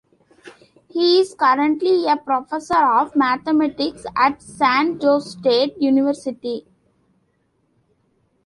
He 0.89 1.19
is 1.19 1.35
currently 1.35 2.07
a 2.07 2.17
professor 2.17 2.73
of 2.75 3.15
mathematics 3.15 4.03
at 4.17 4.41
San 4.41 4.99
Jose 4.99 5.37
State 5.37 5.79
University. 5.79 6.65